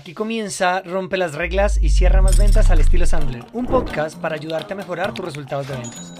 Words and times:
Aquí 0.00 0.14
comienza 0.14 0.80
Rompe 0.80 1.18
las 1.18 1.34
reglas 1.34 1.78
y 1.78 1.90
cierra 1.90 2.22
más 2.22 2.38
ventas 2.38 2.70
al 2.70 2.80
estilo 2.80 3.04
Sandler, 3.04 3.44
un 3.52 3.66
podcast 3.66 4.16
para 4.16 4.34
ayudarte 4.34 4.72
a 4.72 4.76
mejorar 4.76 5.12
tus 5.12 5.26
resultados 5.26 5.68
de 5.68 5.76
ventas. 5.76 6.14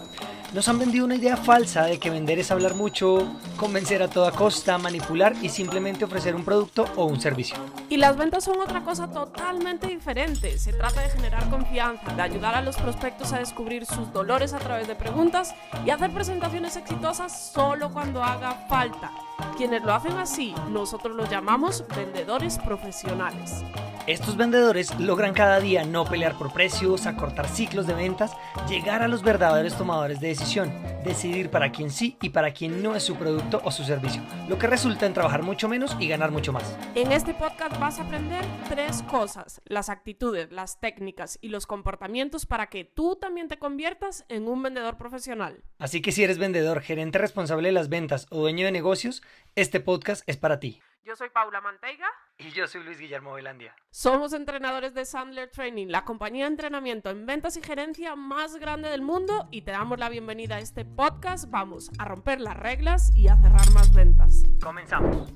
Nos 0.52 0.68
han 0.68 0.78
vendido 0.78 1.06
una 1.06 1.14
idea 1.14 1.38
falsa 1.38 1.84
de 1.84 1.98
que 1.98 2.10
vender 2.10 2.38
es 2.38 2.50
hablar 2.50 2.74
mucho, 2.74 3.34
convencer 3.56 4.02
a 4.02 4.08
toda 4.08 4.32
costa, 4.32 4.76
manipular 4.76 5.34
y 5.40 5.48
simplemente 5.48 6.04
ofrecer 6.04 6.34
un 6.34 6.44
producto 6.44 6.84
o 6.96 7.06
un 7.06 7.22
servicio. 7.22 7.56
Y 7.90 7.96
las 7.96 8.16
ventas 8.16 8.44
son 8.44 8.60
otra 8.60 8.82
cosa 8.82 9.10
totalmente 9.10 9.88
diferente. 9.88 10.56
Se 10.58 10.72
trata 10.72 11.00
de 11.00 11.08
generar 11.08 11.50
confianza, 11.50 12.14
de 12.14 12.22
ayudar 12.22 12.54
a 12.54 12.62
los 12.62 12.76
prospectos 12.76 13.32
a 13.32 13.40
descubrir 13.40 13.84
sus 13.84 14.12
dolores 14.12 14.54
a 14.54 14.60
través 14.60 14.86
de 14.86 14.94
preguntas 14.94 15.56
y 15.84 15.90
hacer 15.90 16.12
presentaciones 16.12 16.76
exitosas 16.76 17.50
solo 17.52 17.90
cuando 17.90 18.22
haga 18.22 18.64
falta. 18.68 19.10
Quienes 19.56 19.82
lo 19.82 19.92
hacen 19.92 20.16
así, 20.18 20.54
nosotros 20.70 21.16
los 21.16 21.28
llamamos 21.28 21.84
vendedores 21.96 22.58
profesionales. 22.58 23.64
Estos 24.06 24.36
vendedores 24.36 24.98
logran 25.00 25.34
cada 25.34 25.58
día 25.58 25.84
no 25.84 26.04
pelear 26.04 26.38
por 26.38 26.52
precios, 26.52 27.06
acortar 27.06 27.48
ciclos 27.48 27.88
de 27.88 27.94
ventas, 27.94 28.32
llegar 28.68 29.02
a 29.02 29.08
los 29.08 29.22
verdaderos 29.22 29.76
tomadores 29.76 30.20
de 30.20 30.28
decisión, 30.28 30.72
decidir 31.04 31.50
para 31.50 31.72
quién 31.72 31.90
sí 31.90 32.16
y 32.20 32.30
para 32.30 32.52
quién 32.52 32.82
no 32.82 32.94
es 32.94 33.02
su 33.02 33.16
producto 33.16 33.60
o 33.64 33.70
su 33.70 33.84
servicio, 33.84 34.22
lo 34.48 34.58
que 34.58 34.66
resulta 34.66 35.06
en 35.06 35.14
trabajar 35.14 35.42
mucho 35.42 35.68
menos 35.68 35.96
y 35.98 36.08
ganar 36.08 36.30
mucho 36.30 36.52
más. 36.52 36.76
En 36.94 37.12
este 37.12 37.34
podcast 37.34 37.78
vas 37.80 37.98
a 37.98 38.02
aprender 38.02 38.44
tres 38.68 39.02
cosas, 39.02 39.60
las 39.64 39.88
actitudes, 39.88 40.52
las 40.52 40.80
técnicas 40.80 41.38
y 41.40 41.48
los 41.48 41.66
comportamientos 41.66 42.46
para 42.46 42.68
que 42.68 42.84
tú 42.84 43.16
también 43.16 43.48
te 43.48 43.58
conviertas 43.58 44.24
en 44.28 44.48
un 44.48 44.62
vendedor 44.62 44.96
profesional. 44.96 45.62
Así 45.78 46.02
que 46.02 46.12
si 46.12 46.24
eres 46.24 46.38
vendedor, 46.38 46.80
gerente 46.80 47.18
responsable 47.18 47.68
de 47.68 47.72
las 47.72 47.88
ventas 47.88 48.26
o 48.30 48.38
dueño 48.38 48.66
de 48.66 48.72
negocios, 48.72 49.22
este 49.56 49.80
podcast 49.80 50.22
es 50.26 50.36
para 50.36 50.60
ti. 50.60 50.80
Yo 51.02 51.16
soy 51.16 51.30
Paula 51.30 51.62
Manteiga. 51.62 52.06
Y 52.36 52.50
yo 52.50 52.66
soy 52.66 52.84
Luis 52.84 52.98
Guillermo 52.98 53.32
Velandia. 53.32 53.74
Somos 53.90 54.34
entrenadores 54.34 54.92
de 54.92 55.06
Sandler 55.06 55.50
Training, 55.50 55.86
la 55.86 56.04
compañía 56.04 56.44
de 56.44 56.50
entrenamiento 56.50 57.08
en 57.08 57.24
ventas 57.24 57.56
y 57.56 57.62
gerencia 57.62 58.16
más 58.16 58.56
grande 58.56 58.90
del 58.90 59.00
mundo 59.00 59.48
y 59.50 59.62
te 59.62 59.70
damos 59.70 59.98
la 59.98 60.10
bienvenida 60.10 60.56
a 60.56 60.58
este 60.58 60.84
podcast. 60.84 61.50
Vamos 61.50 61.90
a 61.98 62.04
romper 62.04 62.42
las 62.42 62.54
reglas 62.54 63.16
y 63.16 63.28
a 63.28 63.36
cerrar 63.36 63.70
más 63.72 63.94
ventas. 63.94 64.42
Comenzamos. 64.62 65.32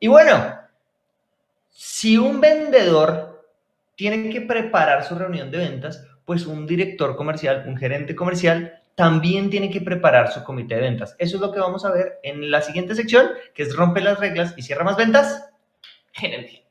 Y 0.00 0.08
bueno, 0.08 0.58
si 1.68 2.16
un 2.16 2.40
vendedor 2.40 3.52
tiene 3.96 4.30
que 4.30 4.40
preparar 4.40 5.04
su 5.04 5.14
reunión 5.14 5.50
de 5.50 5.58
ventas, 5.58 6.06
pues 6.24 6.46
un 6.46 6.66
director 6.66 7.16
comercial, 7.16 7.64
un 7.66 7.76
gerente 7.76 8.16
comercial, 8.16 8.82
también 8.94 9.50
tiene 9.50 9.70
que 9.70 9.80
preparar 9.80 10.32
su 10.32 10.42
comité 10.44 10.76
de 10.76 10.82
ventas. 10.82 11.16
Eso 11.18 11.36
es 11.36 11.40
lo 11.40 11.52
que 11.52 11.60
vamos 11.60 11.84
a 11.84 11.90
ver 11.90 12.18
en 12.22 12.50
la 12.50 12.62
siguiente 12.62 12.94
sección, 12.94 13.30
que 13.54 13.64
es 13.64 13.74
rompe 13.74 14.00
las 14.00 14.18
reglas 14.18 14.54
y 14.56 14.62
cierra 14.62 14.84
más 14.84 14.96
ventas. 14.96 15.50
Gerencia. 16.12 16.62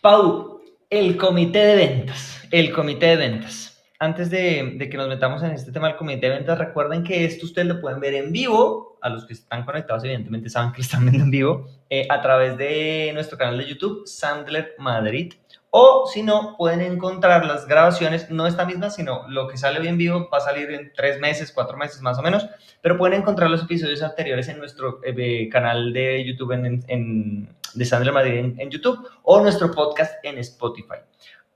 Pau, 0.00 0.60
el 0.88 1.16
comité 1.16 1.58
de 1.58 1.76
ventas. 1.76 2.40
El 2.52 2.72
comité 2.72 3.06
de 3.06 3.16
ventas. 3.16 3.65
Antes 3.98 4.28
de, 4.28 4.88
que 4.90 4.96
nos 4.98 5.08
metamos 5.08 5.42
en 5.42 5.52
este 5.52 5.72
tema 5.72 5.88
del 5.88 5.96
comité 5.96 6.28
de 6.28 6.36
ventas, 6.36 6.58
recuerden 6.58 7.02
que 7.02 7.24
esto 7.24 7.46
ustedes 7.46 7.66
lo 7.66 7.80
pueden 7.80 7.98
ver 8.00 8.14
en 8.14 8.30
vivo. 8.30 8.98
A 9.00 9.08
los 9.08 9.24
que 9.24 9.34
están 9.34 9.64
conectados, 9.64 10.04
evidentemente 10.04 10.50
saben 10.50 10.72
que 10.72 10.78
lo 10.78 10.82
están 10.82 11.04
viendo 11.06 11.24
en 11.24 11.30
vivo 11.30 11.68
eh, 11.88 12.06
a 12.10 12.20
través 12.20 12.58
de 12.58 13.10
nuestro 13.14 13.38
canal 13.38 13.56
de 13.56 13.66
YouTube, 13.66 14.06
Sandler 14.06 14.74
Madrid. 14.78 15.32
O 15.70 16.06
si 16.12 16.22
no, 16.22 16.56
pueden 16.56 16.80
encontrar 16.80 17.44
las 17.44 17.66
grabaciones, 17.66 18.30
no 18.30 18.46
esta 18.46 18.64
misma, 18.64 18.90
sino 18.90 19.28
lo 19.28 19.48
que 19.48 19.56
sale 19.56 19.80
bien 19.80 19.98
vivo 19.98 20.28
va 20.32 20.38
a 20.38 20.40
salir 20.40 20.70
en 20.70 20.92
tres 20.94 21.20
meses, 21.20 21.52
cuatro 21.52 21.76
meses 21.76 22.00
más 22.02 22.18
o 22.18 22.22
menos, 22.22 22.46
pero 22.80 22.96
pueden 22.96 23.20
encontrar 23.20 23.50
los 23.50 23.62
episodios 23.62 24.02
anteriores 24.02 24.48
en 24.48 24.58
nuestro 24.58 25.00
eh, 25.04 25.48
canal 25.50 25.92
de 25.92 26.24
YouTube 26.24 26.52
en, 26.52 27.48
de 27.74 27.84
Sandler 27.84 28.14
Madrid 28.14 28.38
en, 28.38 28.60
en 28.60 28.70
YouTube 28.70 29.06
o 29.22 29.40
nuestro 29.40 29.70
podcast 29.70 30.14
en 30.22 30.38
Spotify. 30.38 30.96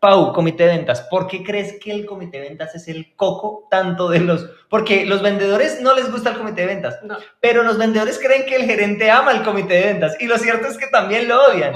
Pau, 0.01 0.33
comité 0.33 0.65
de 0.65 0.79
ventas, 0.79 1.03
¿por 1.11 1.27
qué 1.27 1.45
crees 1.45 1.79
que 1.79 1.93
el 1.93 2.07
comité 2.07 2.41
de 2.41 2.49
ventas 2.49 2.75
es 2.75 2.89
el 2.89 3.15
coco 3.17 3.69
tanto 3.71 4.09
de 4.09 4.21
los... 4.21 4.49
Porque 4.71 5.05
los 5.05 5.21
vendedores 5.21 5.83
no 5.83 5.95
les 5.95 6.11
gusta 6.11 6.31
el 6.31 6.39
comité 6.39 6.63
de 6.63 6.69
ventas, 6.69 6.99
pero 7.39 7.63
los 7.63 7.77
vendedores 7.77 8.19
creen 8.19 8.47
que 8.47 8.57
el 8.57 8.65
gerente 8.65 9.11
ama 9.11 9.33
el 9.33 9.43
comité 9.43 9.75
de 9.75 9.93
ventas 9.93 10.17
y 10.19 10.27
lo 10.27 10.39
cierto 10.39 10.69
es 10.69 10.79
que 10.79 10.87
también 10.87 11.29
lo 11.29 11.45
odian. 11.45 11.75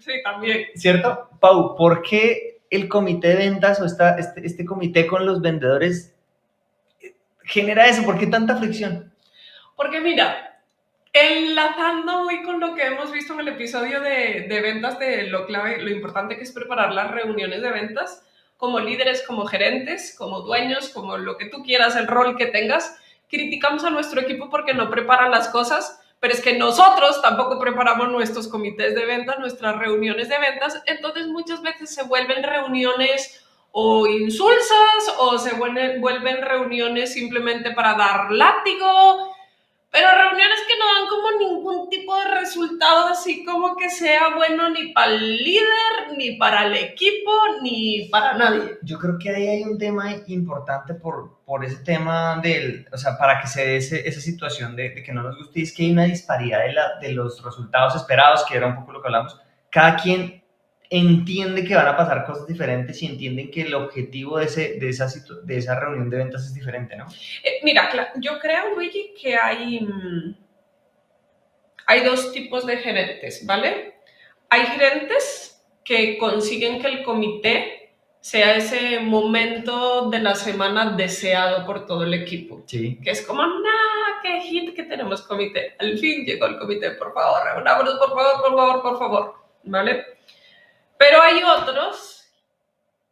Sí, 0.00 0.12
también. 0.24 0.66
¿Cierto? 0.74 1.30
Pau, 1.38 1.76
¿por 1.76 2.02
qué 2.02 2.60
el 2.70 2.88
comité 2.88 3.28
de 3.28 3.36
ventas 3.36 3.80
o 3.80 3.84
esta, 3.84 4.18
este, 4.18 4.44
este 4.44 4.64
comité 4.64 5.06
con 5.06 5.24
los 5.24 5.40
vendedores 5.40 6.16
genera 7.44 7.86
eso? 7.86 8.04
¿Por 8.04 8.18
qué 8.18 8.26
tanta 8.26 8.56
fricción? 8.56 9.14
Porque 9.76 10.00
mira, 10.00 10.49
Enlazando 11.12 12.22
muy 12.22 12.44
con 12.44 12.60
lo 12.60 12.76
que 12.76 12.86
hemos 12.86 13.10
visto 13.10 13.32
en 13.32 13.40
el 13.40 13.48
episodio 13.48 14.00
de, 14.00 14.46
ventas, 14.62 14.96
de 15.00 15.24
lo 15.24 15.44
clave, 15.44 15.82
lo 15.82 15.90
importante 15.90 16.36
que 16.36 16.44
es 16.44 16.52
preparar 16.52 16.92
las 16.94 17.10
reuniones 17.10 17.60
de 17.62 17.70
ventas, 17.72 18.24
como 18.56 18.78
líderes, 18.78 19.24
como 19.26 19.44
gerentes, 19.46 20.14
como 20.16 20.42
dueños, 20.42 20.90
como 20.90 21.18
lo 21.18 21.36
que 21.36 21.46
tú 21.46 21.64
quieras, 21.64 21.96
el 21.96 22.06
rol 22.06 22.36
que 22.36 22.46
tengas, 22.46 22.96
criticamos 23.28 23.82
a 23.82 23.90
nuestro 23.90 24.20
equipo 24.20 24.50
porque 24.50 24.72
no 24.72 24.88
preparan 24.88 25.32
las 25.32 25.48
cosas, 25.48 26.00
pero 26.20 26.32
es 26.32 26.40
que 26.40 26.56
nosotros 26.56 27.20
tampoco 27.20 27.58
preparamos 27.58 28.08
nuestros 28.08 28.46
comités 28.46 28.94
de 28.94 29.04
ventas, 29.04 29.40
nuestras 29.40 29.78
reuniones 29.78 30.28
de 30.28 30.38
ventas, 30.38 30.80
entonces 30.86 31.26
muchas 31.26 31.60
veces 31.60 31.92
se 31.92 32.04
vuelven 32.04 32.44
reuniones 32.44 33.44
o 33.72 34.06
insulsas 34.06 35.14
o 35.18 35.38
se 35.38 35.56
vuelven, 35.56 36.00
vuelven 36.00 36.40
reuniones 36.42 37.14
simplemente 37.14 37.72
para 37.72 37.94
dar 37.94 38.30
látigo 38.30 39.34
pero 39.90 40.06
reuniones 40.08 40.58
que 40.68 40.78
no 40.78 40.86
dan 40.86 41.08
como 41.08 41.30
ningún 41.38 41.88
tipo 41.90 42.16
de 42.16 42.24
resultado 42.38 43.08
así 43.08 43.44
como 43.44 43.76
que 43.76 43.90
sea 43.90 44.36
bueno 44.36 44.70
ni 44.70 44.92
para 44.92 45.12
el 45.12 45.36
líder, 45.38 46.16
ni 46.16 46.36
para 46.36 46.66
el 46.66 46.76
equipo, 46.76 47.32
ni 47.60 48.08
para 48.10 48.34
nadie. 48.34 48.78
Yo 48.82 48.98
creo 48.98 49.18
que 49.18 49.30
ahí 49.30 49.48
hay 49.48 49.62
un 49.64 49.78
tema 49.78 50.12
importante 50.28 50.94
por, 50.94 51.40
por 51.44 51.64
ese 51.64 51.82
tema 51.82 52.40
del, 52.40 52.86
o 52.92 52.96
sea, 52.96 53.18
para 53.18 53.40
que 53.40 53.48
se 53.48 53.66
dé 53.66 53.76
esa 53.76 54.20
situación 54.20 54.76
de, 54.76 54.90
de, 54.90 55.02
que 55.02 55.12
no 55.12 55.22
nos 55.22 55.36
guste, 55.36 55.62
es 55.62 55.74
que 55.74 55.82
hay 55.82 55.90
una 55.90 56.04
disparidad 56.04 56.60
de, 56.60 56.72
la, 56.72 56.98
de 57.00 57.12
los 57.12 57.42
resultados 57.42 57.96
esperados, 57.96 58.44
que 58.44 58.56
era 58.56 58.68
un 58.68 58.76
poco 58.76 58.92
lo 58.92 59.02
que 59.02 59.08
hablamos. 59.08 59.36
Cada 59.70 59.96
quien 59.96 60.39
entiende 60.90 61.64
que 61.64 61.76
van 61.76 61.86
a 61.86 61.96
pasar 61.96 62.26
cosas 62.26 62.48
diferentes 62.48 63.00
y 63.00 63.06
entienden 63.06 63.50
que 63.50 63.62
el 63.62 63.74
objetivo 63.74 64.38
de, 64.38 64.46
ese, 64.46 64.74
de, 64.80 64.88
esa, 64.88 65.06
de 65.44 65.56
esa 65.56 65.78
reunión 65.78 66.10
de 66.10 66.16
ventas 66.16 66.44
es 66.44 66.52
diferente, 66.52 66.96
¿no? 66.96 67.06
Eh, 67.44 67.60
mira, 67.62 67.88
yo 68.16 68.40
creo, 68.40 68.74
Luigi, 68.74 69.14
que 69.20 69.36
hay, 69.36 69.80
mm, 69.80 70.34
hay 71.86 72.04
dos 72.04 72.32
tipos 72.32 72.66
de 72.66 72.78
gerentes, 72.78 73.46
¿vale? 73.46 73.94
Hay 74.48 74.66
gerentes 74.66 75.64
que 75.84 76.18
consiguen 76.18 76.82
que 76.82 76.88
el 76.88 77.02
comité 77.04 77.92
sea 78.18 78.56
ese 78.56 78.98
momento 78.98 80.10
de 80.10 80.18
la 80.18 80.34
semana 80.34 80.96
deseado 80.96 81.64
por 81.64 81.86
todo 81.86 82.02
el 82.02 82.14
equipo. 82.14 82.64
Sí. 82.66 82.98
Que 83.02 83.10
es 83.12 83.24
como, 83.24 83.42
nada, 83.42 84.20
qué 84.22 84.40
hit 84.40 84.74
que 84.74 84.82
tenemos 84.82 85.22
comité. 85.22 85.76
Al 85.78 85.96
fin 85.98 86.24
llegó 86.24 86.46
el 86.46 86.58
comité, 86.58 86.90
por 86.92 87.14
favor, 87.14 87.44
reunámonos, 87.44 87.94
por 87.94 88.08
favor, 88.08 88.42
por 88.42 88.56
favor, 88.56 88.82
por 88.82 88.98
favor, 88.98 89.34
¿vale? 89.62 90.04
Pero 91.00 91.22
hay 91.22 91.42
otros 91.42 92.30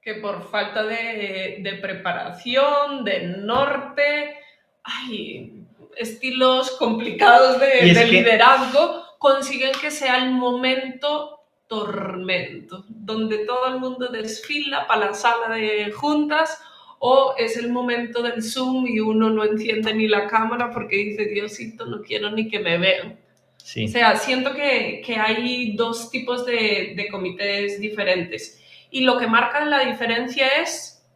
que 0.03 0.17
por 0.17 0.51
falta 0.51 0.83
de, 0.83 1.79
preparación, 1.81 3.03
de 3.03 3.29
norte, 3.39 4.37
hay 4.85 5.65
estilos 5.97 6.73
complicados 6.73 7.59
de, 7.59 8.05
liderazgo, 8.05 9.05
consiguen 9.17 9.73
que 9.81 9.91
sea 9.91 10.19
el 10.19 10.33
momento 10.33 11.41
tormento, 11.67 12.85
donde 12.89 13.47
todo 13.47 13.69
el 13.69 13.81
mundo 13.81 14.09
desfila 14.09 14.87
para 14.87 15.07
la 15.07 15.15
sala 15.15 15.55
de 15.55 15.91
juntas 15.91 16.63
o 16.99 17.37
es 17.39 17.57
el 17.57 17.73
momento 17.73 18.21
del 18.21 18.43
Zoom 18.43 18.87
y 18.87 19.01
uno 19.01 19.31
no 19.31 19.45
enciende 19.45 19.95
ni 19.95 20.09
la 20.09 20.27
cámara 20.27 20.71
porque 20.73 20.97
dice, 20.97 21.25
Diosito, 21.25 21.87
no 21.87 22.03
quiero 22.03 22.31
ni 22.33 22.51
que 22.51 22.59
me 22.59 22.77
vean. 22.77 23.19
O 23.61 23.89
sea, 23.89 24.17
siento 24.17 24.55
que, 24.55 25.03
que 25.05 25.17
hay 25.17 25.77
dos 25.77 26.11
tipos 26.11 26.47
de, 26.47 26.95
de, 26.97 27.09
comités 27.11 27.79
diferentes. 27.79 28.63
Y 28.91 29.03
lo 29.03 29.19
que 29.19 29.27
marca 29.27 29.63
la 29.65 29.85
diferencia 29.85 30.47
es 30.63 31.07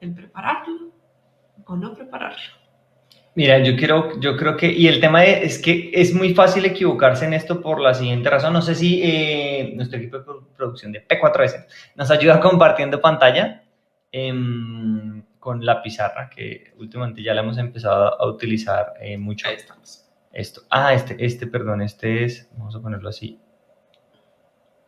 el 0.00 0.12
prepararlo 0.12 0.90
o 1.64 1.76
no 1.76 1.94
prepararlo. 1.94 2.64
Mira, 3.36 3.58
yo, 3.58 3.76
quiero, 3.76 4.20
yo 4.20 4.36
creo 4.36 4.56
que, 4.56 4.70
y 4.70 4.86
el 4.86 5.00
tema 5.00 5.24
es 5.24 5.58
que 5.58 5.90
es 5.92 6.14
muy 6.14 6.34
fácil 6.34 6.64
equivocarse 6.64 7.26
en 7.26 7.34
esto 7.34 7.60
por 7.60 7.80
la 7.80 7.94
siguiente 7.94 8.30
razón. 8.30 8.52
No 8.52 8.62
sé 8.62 8.74
si 8.74 9.00
eh, 9.02 9.72
nuestro 9.74 9.98
equipo 9.98 10.18
de 10.18 10.24
producción 10.56 10.92
de 10.92 11.06
P4S 11.06 11.66
nos 11.96 12.10
ayuda 12.10 12.40
compartiendo 12.40 13.00
pantalla 13.00 13.62
em, 14.12 15.22
con 15.38 15.64
la 15.64 15.82
pizarra, 15.82 16.30
que 16.30 16.72
últimamente 16.78 17.22
ya 17.22 17.34
la 17.34 17.42
hemos 17.42 17.58
empezado 17.58 18.20
a 18.20 18.26
utilizar 18.26 18.94
eh, 19.00 19.16
mucho. 19.16 19.48
Ahí 19.48 19.56
estamos 19.56 20.03
esto. 20.34 20.62
Ah, 20.68 20.92
este, 20.92 21.16
este, 21.24 21.46
perdón, 21.46 21.80
este 21.80 22.24
es, 22.24 22.48
vamos 22.56 22.74
a 22.74 22.80
ponerlo 22.80 23.08
así. 23.08 23.40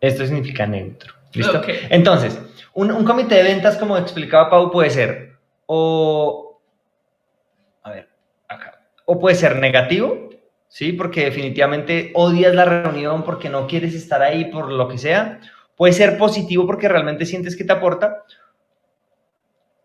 Esto 0.00 0.26
significa 0.26 0.66
neutro. 0.66 1.14
¿Listo? 1.32 1.62
Entonces, 1.90 2.40
un, 2.74 3.04
comité 3.04 3.36
de 3.36 3.42
ventas, 3.42 3.76
como 3.76 3.96
explicaba 3.96 4.50
Pau, 4.50 4.70
puede 4.70 4.90
ser 4.90 5.36
o, 5.66 6.60
a 7.82 7.90
ver, 7.90 8.08
acá, 8.48 8.88
o 9.04 9.18
puede 9.18 9.36
ser 9.36 9.56
negativo, 9.56 10.30
¿sí? 10.68 10.92
Porque 10.92 11.24
definitivamente 11.24 12.10
odias 12.14 12.54
la 12.54 12.64
reunión 12.64 13.22
porque 13.22 13.48
no 13.48 13.66
quieres 13.66 13.94
estar 13.94 14.22
ahí 14.22 14.46
por 14.46 14.70
lo 14.70 14.88
que 14.88 14.98
sea. 14.98 15.40
Puede 15.76 15.92
ser 15.92 16.16
positivo 16.16 16.66
porque 16.66 16.88
realmente 16.88 17.26
sientes 17.26 17.56
que 17.56 17.64
te 17.64 17.72
aporta. 17.72 18.24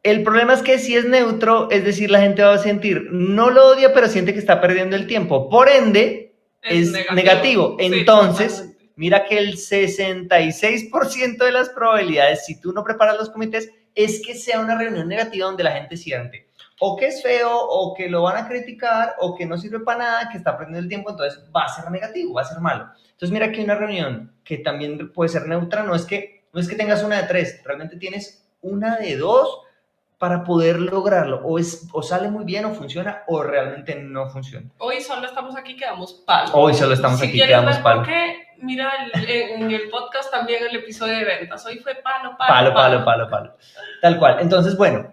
El 0.04 0.24
problema 0.24 0.54
es 0.54 0.62
que 0.62 0.80
si 0.80 0.96
es 0.96 1.06
neutro, 1.06 1.70
es 1.70 1.84
decir, 1.84 2.10
la 2.10 2.22
gente 2.22 2.42
va 2.42 2.54
a 2.54 2.58
sentir, 2.58 3.10
no 3.12 3.50
lo 3.50 3.68
odia, 3.68 3.94
pero 3.94 4.08
siente 4.08 4.34
que 4.34 4.40
está 4.40 4.60
perdiendo 4.60 4.96
el 4.96 5.06
tiempo. 5.06 5.50
Por 5.50 5.70
ende, 5.70 6.36
es, 6.64 6.92
negativo. 7.14 7.78
Entonces, 7.80 8.74
mira 8.96 9.26
que 9.26 9.38
el 9.38 9.58
66% 9.58 11.38
de 11.38 11.52
las 11.52 11.70
probabilidades, 11.70 12.46
si 12.46 12.60
tú 12.60 12.74
no 12.74 12.84
preparas 12.84 13.18
los 13.18 13.30
comités, 13.30 13.70
es 13.94 14.22
que 14.26 14.36
sea 14.36 14.60
una 14.60 14.78
reunión 14.78 15.08
negativa 15.08 15.46
donde 15.46 15.64
la 15.64 15.74
gente 15.74 15.98
siente 15.98 16.52
o 16.84 16.96
que 16.96 17.06
es 17.06 17.22
feo, 17.22 17.56
o 17.56 17.94
que 17.94 18.10
lo 18.10 18.24
van 18.24 18.44
a 18.44 18.48
criticar, 18.48 19.14
o 19.20 19.36
que 19.36 19.46
no 19.46 19.56
sirve 19.56 19.82
para 19.82 20.00
nada, 20.00 20.30
que 20.32 20.40
está 20.40 20.58
perdiendo 20.58 20.80
el 20.80 20.88
tiempo, 20.88 21.12
entonces 21.12 21.40
va 21.56 21.66
a 21.66 21.70
ser 21.70 21.92
negativo, 21.92 22.34
va 22.34 22.42
a 22.42 22.46
ser 22.46 22.60
malo. 22.60 22.90
Entonces 23.12 23.30
mira 23.30 23.52
que 23.52 23.64
una 23.64 23.76
reunión 23.76 24.34
que 24.44 24.58
también 24.58 25.14
puede 25.14 25.30
ser 25.30 25.46
neutra, 25.46 25.84
no 25.84 25.94
es 25.94 26.06
que, 26.06 26.48
no 26.52 26.60
es 26.60 26.68
que 26.68 26.76
tengas 26.76 27.04
una 27.04 27.22
de 27.22 27.28
tres, 27.28 27.62
realmente 27.64 27.98
tienes 27.98 28.50
una 28.62 28.98
de 28.98 29.16
dos 29.16 29.60
para 30.22 30.44
poder 30.44 30.80
lograrlo. 30.80 31.42
O, 31.44 31.58
es, 31.58 31.88
o 31.92 32.04
sale 32.04 32.30
muy 32.30 32.46
bien, 32.46 32.64
o 32.66 32.76
funciona, 32.76 33.24
o 33.26 33.42
realmente 33.42 33.96
no 33.96 34.30
funciona. 34.30 34.70
Hoy 34.78 35.02
solo 35.02 35.26
estamos 35.26 35.58
aquí 35.58 35.76
que 35.76 35.84
damos 35.86 36.14
palo. 36.28 36.52
Hoy 36.54 36.76
solo 36.76 36.94
estamos 36.94 37.20
si 37.20 37.26
aquí, 37.26 37.34
quieres 37.34 37.50
que 37.50 37.56
damos 37.56 37.74
ver 37.74 37.84
palo. 37.84 38.02
por 38.02 38.06
qué, 38.08 38.36
mira 38.60 38.92
el- 39.16 39.28
en 39.30 39.72
el 39.72 39.90
podcast 39.90 40.30
también 40.30 40.64
el 40.70 40.76
episodio 40.76 41.16
de 41.18 41.26
ventas. 41.26 41.66
Hoy 41.66 41.80
fue 41.80 41.96
palo, 41.96 42.38
Palo, 42.38 42.72
palo, 42.72 43.04
palo, 43.04 43.04
palo, 43.04 43.30
palo. 43.32 43.58
Tal 44.04 44.20
cual. 44.20 44.38
Entonces, 44.42 44.78
bueno, 44.78 45.12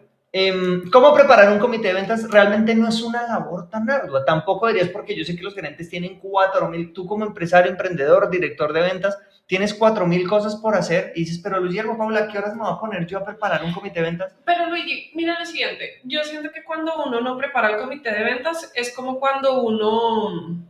¿cómo 0.93 1.15
preparar 1.15 1.51
un 1.53 1.59
comité 1.59 1.89
de 1.89 1.95
ventas? 1.95 2.31
Realmente 2.31 2.75
no 2.75 2.89
es 2.89 3.03
una 3.03 3.27
labor 3.27 3.69
tan 3.71 3.89
ardua. 3.91 4.25
Tampoco 4.25 4.67
deberías, 4.67 4.91
porque 4.91 5.17
yo 5.17 5.25
sé 5.25 5.37
que 5.37 5.43
los 5.43 5.55
gerentes 5.55 5.89
tienen 5.89 6.21
4.000, 6.21 6.93
tú 6.93 7.07
como 7.07 7.25
empresario, 7.25 7.71
emprendedor, 7.71 8.31
director 8.31 8.73
de 8.73 8.83
ventas, 8.83 9.19
tienes 9.47 9.79
4.000 9.79 10.29
cosas 10.29 10.57
por 10.57 10.77
hacer 10.77 11.13
y 11.17 11.21
dices, 11.21 11.41
pero 11.43 11.59
Luis 11.59 11.83
Paula, 11.97 12.21
¿a 12.21 12.29
qué 12.29 12.39
horas 12.39 12.55
me 12.55 12.63
voy 12.63 12.73
a 12.73 12.79
poner 12.79 13.07
yo 13.07 13.19
a 13.19 13.25
preparar 13.25 13.65
un 13.65 13.73
comité 13.73 14.01
de 14.01 14.07
ventas? 14.07 14.37
Pero 14.45 14.67
Luigi, 14.67 15.11
mira 15.15 15.39
lo 15.39 15.47
siguiente. 15.47 16.01
Yo 16.05 16.23
siento 16.23 16.51
que 16.53 16.63
cuando 16.63 16.93
uno 17.07 17.21
no 17.21 17.37
prepara 17.39 17.71
el 17.71 17.81
comité 17.81 18.13
de 18.13 18.25
ventas 18.25 18.71
es 18.75 18.95
como 18.95 19.19
cuando 19.19 19.63
uno... 19.63 20.63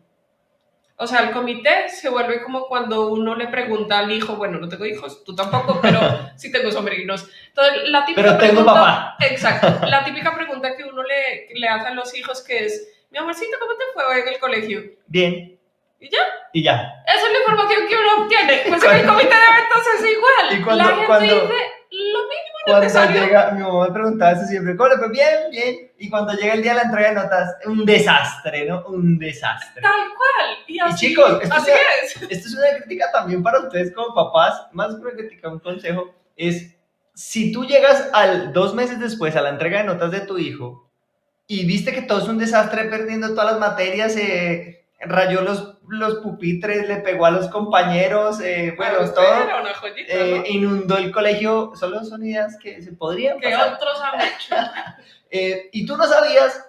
O 1.01 1.07
sea, 1.07 1.21
el 1.21 1.31
comité 1.31 1.89
se 1.89 2.09
vuelve 2.09 2.43
como 2.43 2.67
cuando 2.67 3.09
uno 3.09 3.37
le 3.37 3.47
pregunta 3.47 4.01
al 4.01 4.11
hijo, 4.11 4.35
bueno, 4.35 4.59
no 4.59 4.69
tengo 4.69 4.85
hijos, 4.85 5.23
tú 5.25 5.35
tampoco, 5.35 5.79
pero 5.81 6.01
sí 6.37 6.51
tengo 6.51 6.73
sobrinos. 6.73 7.29
Entonces, 7.49 7.89
la 7.89 8.05
típica 8.05 8.23
Pero 8.23 8.39
tengo 8.39 8.53
pregunta- 8.65 8.75
papá. 8.75 9.17
Exacto. 9.21 9.87
La 9.87 10.05
típica 10.05 10.35
pregunta 10.35 10.77
que 10.77 10.83
uno 10.85 11.03
le, 11.05 11.49
le 11.55 11.69
hace 11.69 11.89
a 11.89 11.95
los 11.95 12.13
hijos 12.17 12.43
que 12.43 12.65
es, 12.67 12.93
mi 13.11 13.19
amorcito, 13.19 13.57
¿cómo 13.61 13.73
te 13.77 13.85
fue 13.95 14.05
hoy 14.05 14.21
en 14.23 14.29
el 14.29 14.39
colegio? 14.41 14.83
Bien. 15.07 15.59
¿Y 16.01 16.11
ya? 16.11 16.19
Y 16.53 16.63
ya. 16.65 16.93
Esa 17.07 17.27
es 17.27 17.33
la 17.33 17.39
información 17.39 17.89
que 17.89 17.97
uno 17.97 18.25
obtiene. 18.25 18.63
Pues 18.69 18.83
en 18.85 18.91
el 18.97 19.07
comité 19.07 19.29
de 19.35 19.53
ventas 19.57 19.87
es 19.99 20.13
igual. 20.13 20.59
Y 20.61 20.63
cuando- 20.65 20.83
la 20.85 20.91
gente 20.91 21.07
cuando- 21.07 21.35
dice 21.35 21.55
lo 21.91 22.19
mínimo 22.23 22.58
Cuando 22.73 23.13
llega, 23.13 23.51
mi 23.53 23.63
mamá 23.63 23.87
me 23.87 23.93
preguntaba 23.93 24.33
eso 24.33 24.45
siempre, 24.47 24.77
¿cómo 24.77 24.89
le 24.91 24.97
fue? 24.99 25.09
Bien, 25.11 25.51
bien. 25.51 25.91
Y 25.99 26.09
cuando 26.11 26.33
llega 26.35 26.55
el 26.55 26.63
día 26.63 26.73
de 26.73 26.77
la 26.79 26.83
entrega 26.85 27.09
de 27.09 27.15
notas, 27.15 27.57
un 27.67 27.85
desastre, 27.85 28.67
¿no? 28.67 28.85
Un 28.87 29.19
desastre. 29.19 29.83
Tal 29.83 29.93
cual. 30.17 30.57
Y, 30.67 30.79
así, 30.81 31.09
chicos, 31.09 31.39
esto 31.43 31.55
así 31.55 31.71
es- 31.71 32.17
es. 32.17 32.23
Esto 32.31 32.49
es 32.49 32.55
una 32.55 32.79
crítica 32.79 33.07
también 33.13 33.43
para 33.43 33.61
ustedes 33.61 33.93
como 33.95 34.15
papás, 34.15 34.67
más 34.73 34.95
que 34.95 35.01
una 35.01 35.11
crítica, 35.13 35.49
un 35.49 35.59
consejo, 35.61 36.15
es 36.37 36.75
si 37.15 37.51
tú 37.53 37.65
llegas 37.65 38.09
al 38.13 38.53
dos 38.53 38.75
meses 38.75 39.01
después 39.01 39.35
a 39.35 39.41
la 39.43 39.49
entrega 39.49 39.79
de 39.79 39.85
notas 39.85 40.13
de 40.13 40.21
tu 40.21 40.39
hijo 40.39 40.89
y 41.49 41.65
viste 41.67 41.93
que 41.93 42.03
todo 42.03 42.19
es 42.23 42.29
un 42.29 42.39
desastre 42.39 42.85
perdiendo 42.85 43.31
todas 43.31 43.53
las 43.53 43.59
materias, 43.61 44.17
eh, 44.17 44.78
rayó 45.01 45.43
los, 45.43 45.77
los 45.89 46.17
pupitres, 46.17 46.89
le 46.89 46.97
pegó 46.97 47.27
a 47.27 47.31
los 47.31 47.49
compañeros, 47.49 48.41
eh, 48.41 48.75
bueno, 48.77 48.99
usted 49.01 49.15
todo, 49.15 49.45
era 49.45 49.61
una 49.61 49.75
joyita, 49.75 50.13
eh, 50.13 50.39
¿no? 50.39 50.45
inundó 50.47 50.97
el 50.99 51.13
colegio, 51.13 51.73
solo 51.77 52.05
son 52.05 52.25
ideas 52.27 52.57
que 52.61 52.83
se 52.83 52.93
podrían 52.93 53.39
Que 53.39 53.55
otros 53.55 54.01
han 54.03 54.21
hecho. 54.21 54.55
Eh, 55.31 55.69
y 55.73 55.85
tú 55.85 55.95
no 55.99 56.07
sabías, 56.07 56.65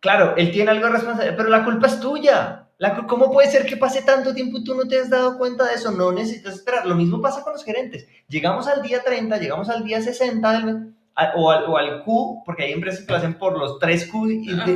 claro, 0.00 0.34
él 0.36 0.50
tiene 0.50 0.72
algo 0.72 0.86
de 0.86 0.92
responsabilidad, 0.92 1.36
pero 1.36 1.48
la 1.50 1.64
culpa 1.64 1.86
es 1.86 2.00
tuya. 2.00 2.66
La 2.78 3.06
¿Cómo 3.06 3.30
puede 3.30 3.48
ser 3.48 3.64
que 3.64 3.76
pase 3.76 4.02
tanto 4.02 4.34
tiempo 4.34 4.58
y 4.58 4.64
tú 4.64 4.74
no 4.74 4.88
te 4.88 4.98
has 4.98 5.08
dado 5.08 5.38
cuenta 5.38 5.64
de 5.68 5.74
eso? 5.74 5.92
No 5.92 6.10
necesitas 6.10 6.54
esperar. 6.56 6.84
Lo 6.84 6.96
mismo 6.96 7.22
pasa 7.22 7.42
con 7.44 7.52
los 7.52 7.64
gerentes. 7.64 8.08
Llegamos 8.28 8.66
al 8.66 8.82
día 8.82 9.04
30, 9.04 9.36
llegamos 9.38 9.68
al 9.70 9.84
día 9.84 10.02
60 10.02 10.50
del 10.52 10.64
mes, 10.64 10.76
a- 11.14 11.32
o, 11.36 11.50
al, 11.52 11.64
o 11.70 11.76
al 11.76 12.02
Q, 12.02 12.42
porque 12.44 12.64
hay 12.64 12.72
empresas 12.72 13.04
que 13.06 13.12
lo 13.12 13.18
hacen 13.18 13.34
por 13.38 13.56
los 13.56 13.78
3 13.78 14.08
Q 14.08 14.26
y 14.30 14.52
de. 14.66 14.72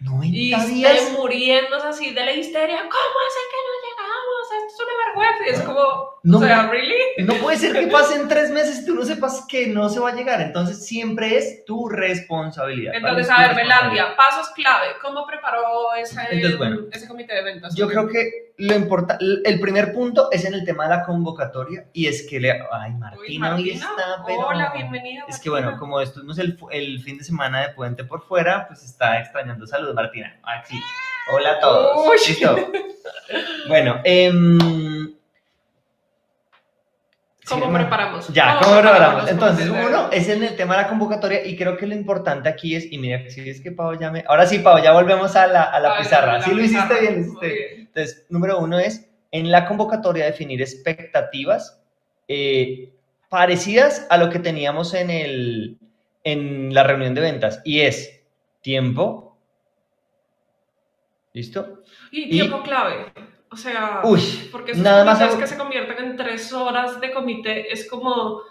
90 0.00 0.36
Y 0.36 0.50
días. 0.74 1.12
muriéndose 1.12 1.86
así 1.86 2.10
de 2.12 2.24
la 2.24 2.32
histeria. 2.32 2.78
¿Cómo 2.78 3.16
es 3.28 3.34
que 3.50 3.60
no? 3.66 3.69
Esto 5.46 5.60
es 5.60 5.60
como, 5.62 5.80
No. 6.22 6.38
o 6.38 6.40
sea, 6.40 6.68
¿really? 6.70 6.94
No 7.24 7.34
puede 7.34 7.56
ser 7.58 7.72
que 7.72 7.86
pasen 7.88 8.28
tres 8.28 8.50
meses 8.50 8.80
y 8.80 8.86
tú 8.86 8.94
no 8.94 9.04
sepas 9.04 9.44
que 9.48 9.66
no 9.68 9.88
se 9.88 10.00
va 10.00 10.10
a 10.10 10.14
llegar. 10.14 10.40
Entonces 10.40 10.86
siempre 10.86 11.36
es 11.36 11.64
tu 11.64 11.88
responsabilidad. 11.88 12.94
Entonces, 12.94 13.26
Es 13.26 13.30
a 13.30 13.48
ver. 13.48 13.56
Belandia, 13.56 14.16
pasos 14.16 14.48
clave. 14.50 14.88
¿Cómo 15.02 15.26
preparó 15.26 15.94
ese, 15.98 16.20
Entonces, 16.30 16.58
bueno, 16.58 16.80
ese 16.92 17.08
comité 17.08 17.34
de 17.34 17.42
ventas? 17.42 17.74
Yo 17.74 17.88
creo 17.88 18.08
que 18.08 18.52
lo 18.58 18.74
importa, 18.74 19.16
el 19.20 19.58
primer 19.58 19.92
punto 19.94 20.30
es 20.30 20.44
en 20.44 20.52
el 20.52 20.64
tema 20.64 20.84
de 20.84 20.96
la 20.96 21.02
convocatoria 21.04 21.86
y 21.94 22.06
es 22.08 22.26
que 22.28 22.38
le, 22.38 22.52
ay, 22.52 22.92
Uy, 22.92 22.98
Martina 22.98 23.18
hoy 23.20 23.38
Martina, 23.38 23.74
está, 23.74 24.24
pero 24.26 24.40
Hola, 24.48 24.72
bienvenida. 24.74 25.24
es 25.28 25.40
que 25.40 25.48
bueno, 25.48 25.78
como 25.78 25.98
estuvimos 26.00 26.38
el, 26.38 26.58
el 26.70 27.00
fin 27.00 27.16
de 27.16 27.24
semana 27.24 27.62
de 27.62 27.70
puente 27.70 28.04
por 28.04 28.22
fuera, 28.22 28.66
pues 28.68 28.84
está 28.84 29.18
extrañando 29.18 29.66
salud, 29.66 29.94
Martina. 29.94 30.38
Aquí. 30.42 30.78
Hola 31.28 31.52
a 31.52 31.60
todos. 31.60 32.06
Uy. 32.06 32.16
Listo. 32.28 32.72
Bueno, 33.68 34.00
em, 34.04 34.58
¿Cómo 37.48 37.66
sí, 37.66 37.72
preparamos? 37.74 38.28
Ya, 38.28 38.58
¿cómo 38.62 38.80
preparamos? 38.80 39.28
Entonces, 39.28 39.68
uno 39.68 40.10
es 40.12 40.28
en 40.28 40.42
el 40.44 40.56
tema 40.56 40.76
de 40.76 40.82
la 40.82 40.88
convocatoria 40.88 41.44
y 41.44 41.56
creo 41.56 41.76
que 41.76 41.86
lo 41.86 41.94
importante 41.94 42.48
aquí 42.48 42.76
es, 42.76 42.90
y 42.92 42.98
mira, 42.98 43.28
si 43.28 43.48
es 43.48 43.60
que 43.60 43.72
Pau 43.72 43.98
ya 43.98 44.10
me... 44.10 44.24
Ahora 44.28 44.46
sí, 44.46 44.60
Pau, 44.60 44.80
ya 44.82 44.92
volvemos 44.92 45.34
a 45.36 45.46
la, 45.46 45.64
a 45.64 45.80
la 45.80 45.94
Ay, 45.96 46.02
pizarra. 46.02 46.38
la 46.38 46.42
sí, 46.44 46.54
lo 46.54 46.62
hiciste 46.62 47.00
bien, 47.00 47.14
lo 47.14 47.20
hiciste 47.20 47.46
Muy 47.46 47.48
bien. 47.48 47.68
bien. 47.74 47.80
Entonces, 47.88 48.26
número 48.28 48.58
uno 48.58 48.78
es 48.78 49.08
en 49.32 49.50
la 49.50 49.66
convocatoria 49.66 50.26
definir 50.26 50.60
expectativas 50.60 51.80
eh, 52.28 52.92
parecidas 53.28 54.06
a 54.10 54.16
lo 54.16 54.30
que 54.30 54.38
teníamos 54.38 54.94
en, 54.94 55.10
el, 55.10 55.78
en 56.24 56.72
la 56.74 56.84
reunión 56.84 57.14
de 57.14 57.20
ventas 57.20 57.60
y 57.64 57.80
es 57.80 58.20
tiempo. 58.60 59.29
¿Listo? 61.32 61.82
Y 62.10 62.24
Y- 62.24 62.30
tiempo 62.30 62.62
clave. 62.62 63.12
O 63.52 63.56
sea, 63.56 64.00
Uy, 64.04 64.20
porque 64.52 64.72
esos 64.72 64.82
nada 64.84 65.04
más 65.04 65.20
hago- 65.20 65.38
que 65.38 65.46
se 65.46 65.56
convierten 65.58 66.04
en 66.04 66.16
tres 66.16 66.52
horas 66.52 67.00
de 67.00 67.10
comité 67.12 67.72
es 67.72 67.88
como, 67.88 68.42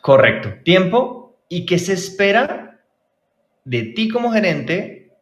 correcto. 0.00 0.54
Tiempo 0.64 1.36
y 1.48 1.66
qué 1.66 1.78
se 1.78 1.92
espera 1.92 2.80
de 3.64 3.82
ti 3.82 4.08
como 4.08 4.32
gerente 4.32 5.12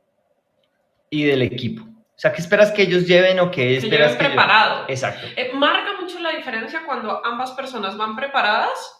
y 1.10 1.24
del 1.24 1.42
equipo. 1.42 1.82
O 1.84 2.20
sea, 2.20 2.32
¿qué 2.32 2.40
esperas 2.40 2.72
que 2.72 2.82
ellos 2.82 3.06
lleven 3.06 3.38
o 3.38 3.50
qué 3.50 3.56
que 3.62 3.76
esperas 3.78 4.12
que 4.16 4.24
ellos- 4.24 4.28
preparado. 4.34 4.84
Exacto. 4.88 5.26
Eh, 5.36 5.52
marca 5.54 5.92
mucho 6.00 6.18
la 6.18 6.30
diferencia 6.30 6.82
cuando 6.84 7.24
ambas 7.24 7.52
personas 7.52 7.96
van 7.96 8.16
preparadas 8.16 8.97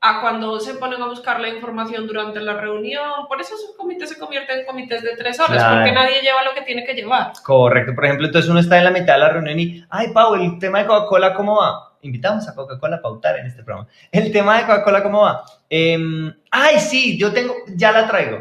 a 0.00 0.20
cuando 0.20 0.60
se 0.60 0.74
ponen 0.74 1.02
a 1.02 1.06
buscar 1.08 1.40
la 1.40 1.48
información 1.48 2.06
durante 2.06 2.40
la 2.40 2.54
reunión. 2.54 3.26
Por 3.28 3.40
eso 3.40 3.54
esos 3.56 3.74
comités 3.76 4.08
se 4.08 4.18
convierten 4.18 4.60
en 4.60 4.66
comités 4.66 5.02
de 5.02 5.16
tres 5.16 5.40
horas, 5.40 5.56
Claro. 5.56 5.76
porque 5.76 5.92
nadie 5.92 6.22
lleva 6.22 6.44
lo 6.44 6.54
que 6.54 6.62
tiene 6.62 6.84
que 6.84 6.94
llevar. 6.94 7.32
Correcto, 7.42 7.94
por 7.94 8.04
ejemplo, 8.04 8.26
entonces 8.26 8.50
uno 8.50 8.60
está 8.60 8.78
en 8.78 8.84
la 8.84 8.90
mitad 8.92 9.14
de 9.14 9.18
la 9.20 9.28
reunión 9.30 9.58
y, 9.58 9.84
ay, 9.90 10.08
Pau, 10.12 10.34
el 10.34 10.58
tema 10.58 10.80
de 10.80 10.86
Coca-Cola, 10.86 11.34
¿cómo 11.34 11.56
va? 11.56 11.96
Invitamos 12.02 12.48
a 12.48 12.54
Coca-Cola 12.54 12.96
a 12.96 13.02
pautar 13.02 13.38
en 13.38 13.46
este 13.46 13.64
programa. 13.64 13.88
El 14.12 14.30
tema 14.30 14.58
de 14.58 14.66
Coca-Cola, 14.66 15.02
¿cómo 15.02 15.22
va? 15.22 15.44
Em, 15.68 16.32
ay, 16.52 16.78
sí, 16.78 17.18
yo 17.18 17.32
tengo, 17.32 17.54
ya 17.74 17.90
la 17.90 18.06
traigo. 18.06 18.38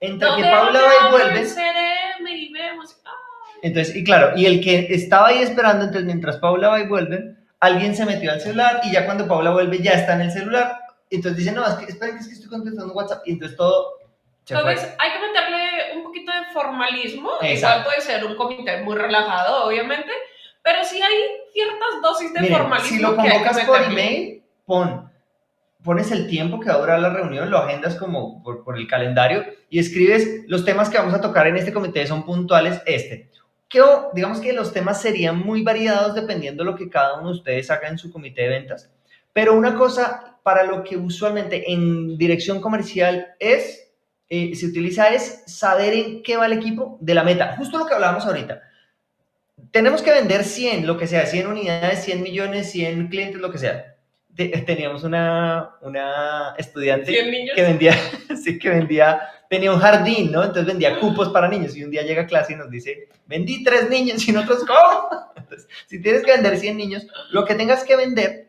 Entre 0.00 0.26
que 0.28 0.32
¿Dónde 0.32 0.50
Paula 0.50 0.80
va 0.80 1.08
y 1.08 1.10
vuelve, 1.10 1.46
y 2.30 2.52
vemos? 2.52 2.96
Entonces, 3.62 3.94
y 3.94 4.02
claro, 4.02 4.32
y 4.34 4.46
el 4.46 4.62
que 4.62 4.86
estaba 4.94 5.28
ahí 5.28 5.42
esperando, 5.42 5.84
entonces 5.84 6.06
mientras 6.06 6.38
Paula 6.38 6.68
va 6.68 6.80
y 6.80 6.86
vuelve, 6.86 7.34
alguien 7.60 7.94
se 7.94 8.06
metió 8.06 8.32
al 8.32 8.40
celular 8.40 8.80
y 8.84 8.92
ya 8.92 9.04
cuando 9.04 9.28
Paula 9.28 9.50
vuelve 9.50 9.78
ya 9.78 9.92
está 9.92 10.14
en 10.14 10.22
el 10.22 10.32
celular. 10.32 10.80
Entonces 11.10 11.38
dice, 11.38 11.52
no, 11.52 11.66
es 11.66 11.74
que, 11.74 11.84
esperen 11.86 12.16
que 12.16 12.22
es 12.22 12.28
que 12.28 12.34
estoy 12.34 12.48
contestando 12.48 12.92
WhatsApp 12.94 13.22
y 13.26 13.32
entonces 13.32 13.56
todo. 13.56 13.98
Entonces, 14.48 14.94
hay 14.98 15.12
que 15.12 15.18
meterle 15.20 15.96
un 15.96 16.02
poquito 16.02 16.32
de 16.32 16.52
formalismo. 16.52 17.30
Igual 17.40 17.84
puede 17.84 18.00
ser 18.00 18.24
un 18.24 18.36
comité 18.36 18.82
muy 18.82 18.96
relajado, 18.96 19.66
obviamente, 19.66 20.10
pero 20.62 20.82
sí 20.82 21.00
hay 21.00 21.14
ciertas 21.52 22.02
dosis 22.02 22.32
de 22.32 22.40
Miren, 22.40 22.58
formalismo. 22.58 22.96
si 22.96 23.02
lo 23.02 23.14
que 23.14 23.22
hay 23.22 23.28
que 23.28 23.44
convocas 23.44 23.64
por 23.64 23.82
email, 23.82 24.42
pon, 24.66 25.10
pones 25.84 26.10
el 26.10 26.28
tiempo 26.28 26.58
que 26.58 26.68
va 26.68 26.76
a 26.76 26.78
durar 26.78 27.00
la 27.00 27.10
reunión, 27.10 27.50
lo 27.50 27.58
agendas 27.58 27.96
como 27.96 28.42
por, 28.42 28.64
por 28.64 28.76
el 28.76 28.88
calendario 28.88 29.44
y 29.68 29.78
escribes 29.78 30.44
los 30.48 30.64
temas 30.64 30.90
que 30.90 30.98
vamos 30.98 31.14
a 31.14 31.20
tocar 31.20 31.46
en 31.46 31.56
este 31.56 31.72
comité 31.72 32.06
son 32.06 32.24
puntuales, 32.24 32.82
este. 32.86 33.30
Que, 33.70 33.80
digamos 34.12 34.40
que 34.40 34.52
los 34.52 34.72
temas 34.72 35.00
serían 35.00 35.38
muy 35.38 35.62
variados 35.62 36.14
dependiendo 36.14 36.62
de 36.62 36.70
lo 36.70 36.76
que 36.76 36.90
cada 36.90 37.14
uno 37.14 37.30
de 37.30 37.36
ustedes 37.36 37.70
haga 37.70 37.88
en 37.88 37.96
su 37.96 38.12
comité 38.12 38.42
de 38.42 38.48
ventas, 38.48 38.90
pero 39.32 39.54
una 39.54 39.76
cosa 39.76 40.38
para 40.42 40.64
lo 40.64 40.82
que 40.82 40.96
usualmente 40.96 41.70
en 41.70 42.18
dirección 42.18 42.60
comercial 42.60 43.34
es, 43.38 43.92
eh, 44.28 44.54
se 44.54 44.66
utiliza 44.66 45.08
es 45.08 45.44
saber 45.46 45.94
en 45.94 46.22
qué 46.22 46.36
va 46.36 46.46
el 46.46 46.54
equipo 46.54 46.98
de 47.00 47.14
la 47.14 47.24
meta. 47.24 47.56
Justo 47.56 47.78
lo 47.78 47.86
que 47.86 47.94
hablábamos 47.94 48.26
ahorita. 48.26 48.60
Tenemos 49.70 50.02
que 50.02 50.12
vender 50.12 50.44
100, 50.44 50.86
lo 50.86 50.96
que 50.96 51.06
sea, 51.06 51.26
100 51.26 51.46
unidades, 51.46 52.04
100 52.04 52.22
millones, 52.22 52.72
100 52.72 53.08
clientes, 53.08 53.40
lo 53.40 53.52
que 53.52 53.58
sea. 53.58 53.96
teníamos 54.34 55.04
una, 55.04 55.76
una 55.82 56.54
estudiante 56.56 57.12
que 57.12 57.62
vendía, 57.62 57.94
sí, 58.42 58.58
que 58.58 58.70
vendía, 58.70 59.20
tenía 59.50 59.72
un 59.72 59.80
jardín, 59.80 60.30
¿no? 60.30 60.44
Entonces 60.44 60.64
vendía 60.64 61.00
cupos 61.00 61.30
para 61.30 61.48
niños 61.48 61.76
y 61.76 61.82
un 61.82 61.90
día 61.90 62.04
llega 62.04 62.22
a 62.22 62.26
clase 62.26 62.52
y 62.52 62.56
nos 62.56 62.70
dice, 62.70 63.08
vendí 63.26 63.64
tres 63.64 63.90
niños 63.90 64.26
y 64.28 64.30
nosotros, 64.30 64.64
¿cómo? 64.64 65.08
Entonces, 65.36 65.68
si 65.88 66.00
tienes 66.00 66.22
que 66.22 66.30
vender 66.30 66.56
100 66.56 66.76
niños, 66.76 67.06
lo 67.32 67.44
que 67.44 67.56
tengas 67.56 67.82
que 67.82 67.96
vender 67.96 68.48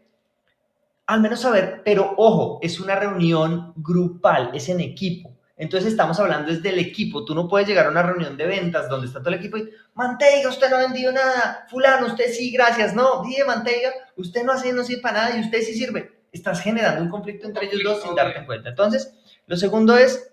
al 1.07 1.19
menos 1.19 1.41
saber, 1.41 1.81
pero 1.83 2.13
ojo, 2.17 2.59
es 2.61 2.79
una 2.79 2.95
reunión 2.95 3.73
grupal, 3.77 4.51
es 4.53 4.69
en 4.69 4.79
equipo. 4.79 5.35
Entonces 5.57 5.91
estamos 5.91 6.19
hablando 6.19 6.51
desde 6.53 6.69
el 6.69 6.77
equipo. 6.77 7.25
Tú 7.25 7.33
no 7.33 7.47
puedes 7.47 7.67
llegar 7.67 7.87
a 7.87 7.89
una 7.89 8.03
reunión 8.03 8.37
de 8.37 8.45
ventas 8.45 8.87
donde 8.87 9.07
está 9.07 9.19
todo 9.19 9.29
el 9.29 9.39
equipo 9.39 9.57
y, 9.57 9.69
Manteiga, 9.95 10.49
usted 10.49 10.69
no 10.69 10.77
ha 10.77 10.81
vendido 10.81 11.11
nada. 11.11 11.65
Fulano, 11.67 12.07
usted 12.07 12.31
sí, 12.31 12.51
gracias. 12.51 12.93
No, 12.93 13.23
dije 13.23 13.43
Manteiga, 13.43 13.91
usted 14.17 14.43
no 14.43 14.53
hace, 14.53 14.71
no 14.71 14.83
sirve 14.83 15.01
para 15.01 15.23
nada 15.23 15.37
y 15.37 15.41
usted 15.41 15.61
sí 15.61 15.73
sirve. 15.73 16.11
Estás 16.31 16.61
generando 16.61 17.01
un 17.01 17.09
conflicto 17.09 17.47
entre 17.47 17.65
ellos 17.65 17.81
dos 17.83 18.03
sin 18.03 18.15
darte 18.15 18.45
cuenta. 18.45 18.69
Entonces, 18.69 19.13
lo 19.47 19.57
segundo 19.57 19.97
es 19.97 20.30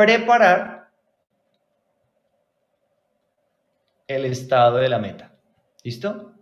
preparar 0.00 0.90
el 4.06 4.24
estado 4.24 4.78
de 4.78 4.88
la 4.88 4.98
meta. 4.98 5.32
¿Listo? 5.82 6.32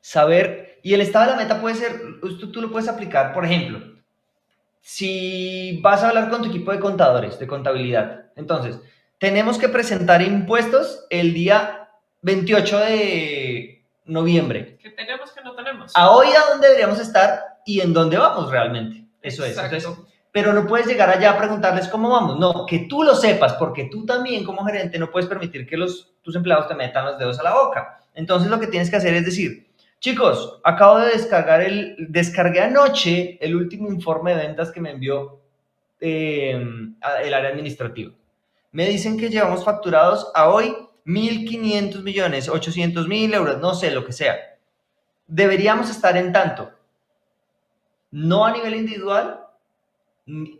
Saber 0.00 0.78
y 0.84 0.94
el 0.94 1.00
estado 1.00 1.26
de 1.26 1.30
la 1.32 1.42
meta 1.42 1.60
puede 1.60 1.74
ser, 1.74 2.20
tú, 2.20 2.52
tú 2.52 2.62
lo 2.62 2.70
puedes 2.70 2.88
aplicar, 2.88 3.32
por 3.32 3.44
ejemplo, 3.44 4.00
si 4.80 5.80
vas 5.82 6.02
a 6.02 6.10
hablar 6.10 6.30
con 6.30 6.42
tu 6.42 6.48
equipo 6.48 6.70
de 6.70 6.78
contadores, 6.78 7.38
de 7.38 7.48
contabilidad. 7.48 8.30
Entonces, 8.36 8.78
tenemos 9.18 9.58
que 9.58 9.68
presentar 9.68 10.22
impuestos 10.22 11.06
el 11.10 11.34
día 11.34 11.90
28 12.22 12.78
de 12.78 13.84
noviembre. 14.04 14.78
¿Qué 14.80 14.90
tenemos 14.90 15.32
que 15.32 15.42
no 15.42 15.56
tenemos? 15.56 15.92
A 15.96 16.10
hoy 16.10 16.28
a 16.28 16.50
dónde 16.52 16.68
deberíamos 16.68 17.00
estar 17.00 17.58
y 17.66 17.80
en 17.80 17.92
dónde 17.92 18.18
vamos 18.18 18.50
realmente. 18.50 19.04
Eso 19.20 19.44
es. 19.44 19.58
Pero 20.32 20.52
no 20.52 20.66
puedes 20.66 20.86
llegar 20.86 21.10
allá 21.10 21.32
a 21.32 21.38
preguntarles 21.38 21.88
cómo 21.88 22.10
vamos. 22.10 22.38
No, 22.38 22.66
que 22.66 22.80
tú 22.88 23.02
lo 23.02 23.14
sepas, 23.14 23.54
porque 23.54 23.88
tú 23.90 24.06
también 24.06 24.44
como 24.44 24.64
gerente 24.64 24.98
no 24.98 25.10
puedes 25.10 25.28
permitir 25.28 25.66
que 25.66 25.76
los, 25.76 26.12
tus 26.22 26.36
empleados 26.36 26.68
te 26.68 26.74
metan 26.74 27.04
los 27.04 27.18
dedos 27.18 27.38
a 27.40 27.42
la 27.42 27.54
boca. 27.54 28.00
Entonces 28.14 28.50
lo 28.50 28.60
que 28.60 28.66
tienes 28.66 28.90
que 28.90 28.96
hacer 28.96 29.14
es 29.14 29.24
decir, 29.24 29.70
Chicos, 30.00 30.58
acabo 30.64 30.98
de 30.98 31.10
descargar 31.10 31.60
el, 31.60 31.94
descargué 32.08 32.62
anoche 32.62 33.36
el 33.38 33.54
último 33.54 33.92
informe 33.92 34.34
de 34.34 34.46
ventas 34.46 34.72
que 34.72 34.80
me 34.80 34.92
envió 34.92 35.40
eh, 36.00 36.52
el 37.22 37.34
área 37.34 37.50
administrativa. 37.50 38.10
Me 38.72 38.88
dicen 38.88 39.18
que 39.18 39.28
llevamos 39.28 39.62
facturados 39.62 40.32
a 40.34 40.48
hoy 40.48 40.74
1.500 41.04 42.02
millones, 42.02 42.48
800 42.48 43.06
mil 43.08 43.34
euros, 43.34 43.60
no 43.60 43.74
sé, 43.74 43.90
lo 43.90 44.02
que 44.06 44.12
sea. 44.12 44.36
Deberíamos 45.26 45.90
estar 45.90 46.16
en 46.16 46.32
tanto, 46.32 46.70
no 48.10 48.46
a 48.46 48.52
nivel 48.52 48.76
individual, 48.76 49.44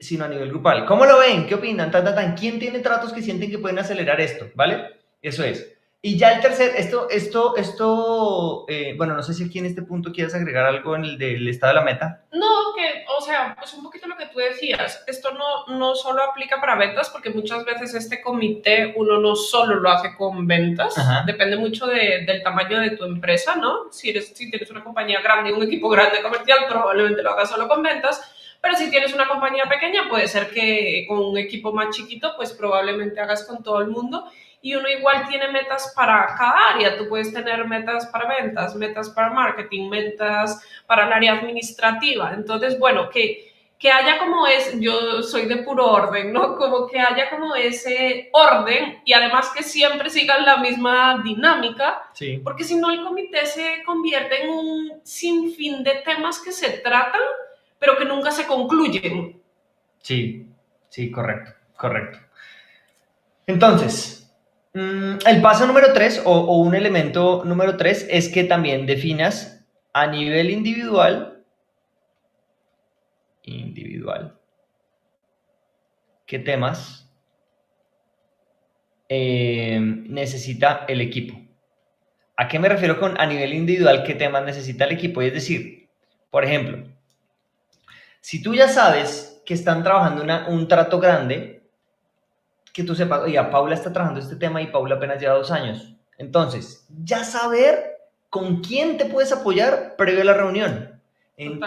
sino 0.00 0.24
a 0.24 0.28
nivel 0.28 0.48
grupal. 0.48 0.84
¿Cómo 0.86 1.04
lo 1.04 1.18
ven? 1.18 1.46
¿Qué 1.46 1.54
opinan? 1.54 1.90
¿Quién 2.38 2.58
tiene 2.58 2.80
tratos 2.80 3.12
que 3.12 3.22
sienten 3.22 3.50
que 3.50 3.58
pueden 3.58 3.78
acelerar 3.78 4.20
esto? 4.20 4.46
¿Vale? 4.54 5.00
Eso 5.22 5.44
es. 5.44 5.76
Y 6.02 6.16
ya 6.16 6.32
el 6.32 6.40
tercer, 6.40 6.72
esto, 6.76 7.10
esto, 7.10 7.56
esto, 7.58 8.64
eh, 8.68 8.94
bueno, 8.96 9.14
no 9.14 9.22
sé 9.22 9.34
si 9.34 9.44
aquí 9.44 9.58
en 9.58 9.66
este 9.66 9.82
punto 9.82 10.12
quieres 10.12 10.34
agregar 10.34 10.64
algo 10.64 10.96
en 10.96 11.04
el 11.04 11.18
del 11.18 11.46
estado 11.46 11.74
de 11.74 11.80
la 11.80 11.84
meta. 11.84 12.24
No, 12.32 12.74
que, 12.74 13.04
o 13.18 13.20
sea, 13.20 13.54
pues 13.58 13.74
un 13.74 13.82
poquito 13.82 14.08
lo 14.08 14.16
que 14.16 14.24
tú 14.28 14.38
decías, 14.38 15.04
esto 15.06 15.30
no, 15.32 15.76
no 15.76 15.94
solo 15.94 16.22
aplica 16.22 16.58
para 16.58 16.76
ventas, 16.76 17.10
porque 17.10 17.28
muchas 17.28 17.66
veces 17.66 17.92
este 17.92 18.22
comité 18.22 18.94
uno 18.96 19.18
no 19.18 19.36
solo 19.36 19.74
lo 19.74 19.90
hace 19.90 20.14
con 20.16 20.46
ventas, 20.46 20.94
depende 21.26 21.58
mucho 21.58 21.86
de, 21.86 22.24
del 22.24 22.42
tamaño 22.42 22.80
de 22.80 22.92
tu 22.92 23.04
empresa, 23.04 23.56
¿no? 23.56 23.92
Si, 23.92 24.08
eres, 24.08 24.28
si 24.28 24.48
tienes 24.48 24.70
una 24.70 24.82
compañía 24.82 25.20
grande 25.20 25.50
y 25.50 25.52
un 25.52 25.64
equipo 25.64 25.90
grande 25.90 26.22
comercial, 26.22 26.60
probablemente 26.66 27.22
lo 27.22 27.32
hagas 27.32 27.50
solo 27.50 27.68
con 27.68 27.82
ventas, 27.82 28.22
pero 28.60 28.76
si 28.76 28.90
tienes 28.90 29.14
una 29.14 29.26
compañía 29.26 29.64
pequeña, 29.64 30.08
puede 30.08 30.28
ser 30.28 30.50
que 30.50 31.06
con 31.08 31.18
un 31.18 31.38
equipo 31.38 31.72
más 31.72 31.96
chiquito, 31.96 32.34
pues 32.36 32.52
probablemente 32.52 33.20
hagas 33.20 33.44
con 33.44 33.62
todo 33.62 33.80
el 33.80 33.88
mundo 33.88 34.30
y 34.62 34.74
uno 34.74 34.88
igual 34.88 35.26
tiene 35.28 35.48
metas 35.48 35.92
para 35.96 36.26
cada 36.36 36.74
área. 36.74 36.98
Tú 36.98 37.08
puedes 37.08 37.32
tener 37.32 37.66
metas 37.66 38.06
para 38.06 38.28
ventas, 38.28 38.74
metas 38.74 39.08
para 39.10 39.30
marketing, 39.30 39.88
metas 39.88 40.62
para 40.86 41.06
el 41.06 41.12
área 41.12 41.32
administrativa. 41.32 42.32
Entonces, 42.34 42.78
bueno, 42.78 43.08
que, 43.08 43.50
que 43.78 43.90
haya 43.90 44.18
como 44.18 44.46
es, 44.46 44.78
yo 44.78 45.22
soy 45.22 45.46
de 45.46 45.58
puro 45.58 45.86
orden, 45.86 46.30
¿no? 46.32 46.56
Como 46.56 46.86
que 46.86 47.00
haya 47.00 47.30
como 47.30 47.54
ese 47.54 48.28
orden 48.32 49.00
y 49.06 49.14
además 49.14 49.50
que 49.56 49.62
siempre 49.62 50.10
sigan 50.10 50.44
la 50.44 50.58
misma 50.58 51.22
dinámica, 51.24 52.10
sí. 52.12 52.38
porque 52.44 52.64
si 52.64 52.76
no 52.76 52.90
el 52.90 53.02
comité 53.02 53.46
se 53.46 53.82
convierte 53.86 54.42
en 54.42 54.50
un 54.50 55.00
sinfín 55.02 55.82
de 55.82 55.94
temas 56.04 56.38
que 56.40 56.52
se 56.52 56.68
tratan, 56.80 57.22
pero 57.80 57.96
que 57.96 58.04
nunca 58.04 58.30
se 58.30 58.46
concluyen. 58.46 59.42
Sí, 59.98 60.46
sí, 60.88 61.10
correcto, 61.10 61.52
correcto. 61.76 62.20
Entonces, 63.46 64.20
Mm, 64.72 65.18
el 65.26 65.42
paso 65.42 65.66
número 65.66 65.92
tres 65.92 66.22
o, 66.24 66.56
un 66.58 66.74
elemento 66.76 67.44
número 67.44 67.76
tres 67.76 68.06
es 68.08 68.28
que 68.28 68.44
también 68.44 68.86
definas 68.86 69.66
a 69.92 70.06
nivel 70.06 70.50
individual, 70.50 71.42
individual, 73.42 74.38
qué 76.24 76.38
temas 76.38 77.10
eh, 79.08 79.80
necesita 79.80 80.84
el 80.86 81.00
equipo. 81.00 81.34
¿A 82.36 82.46
qué 82.48 82.58
me 82.60 82.68
refiero 82.68 82.98
con 83.00 83.20
a 83.20 83.26
nivel 83.26 83.52
individual 83.52 84.04
qué 84.04 84.14
temas 84.14 84.44
necesita 84.44 84.84
el 84.84 84.92
equipo? 84.92 85.20
Es 85.20 85.32
decir, 85.34 85.88
por 86.30 86.44
ejemplo, 86.44 86.86
si 88.20 88.42
tú 88.42 88.54
ya 88.54 88.68
sabes 88.68 89.42
que 89.44 89.54
están 89.54 89.82
trabajando 89.82 90.24
un 90.48 90.68
trato 90.68 91.00
grande, 91.00 91.62
que 92.72 92.84
tú 92.84 92.94
sepas, 92.94 93.20
oye, 93.22 93.42
Paula 93.44 93.74
está 93.74 93.92
trabajando 93.92 94.20
este 94.20 94.36
tema 94.36 94.62
y 94.62 94.68
Paula 94.68 94.96
apenas 94.96 95.20
lleva 95.20 95.34
dos 95.34 95.50
años. 95.50 95.94
Entonces, 96.18 96.86
ya 97.02 97.24
saber 97.24 97.98
con 98.28 98.60
quién 98.62 98.96
te 98.96 99.06
puedes 99.06 99.32
apoyar 99.32 99.96
previo 99.96 100.22
a 100.22 100.26
la 100.26 100.34
reunión. 100.34 101.00
En, 101.36 101.60